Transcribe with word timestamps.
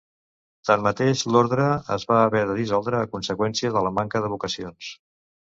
Tanmateix, 0.69 1.21
l'ordre 1.35 1.67
es 1.97 2.07
va 2.13 2.17
haver 2.23 2.43
de 2.53 2.57
dissoldre 2.63 3.03
a 3.03 3.11
conseqüència 3.15 3.73
de 3.77 3.87
la 3.89 3.93
manca 3.99 4.23
de 4.25 4.37
vocacions. 4.37 4.93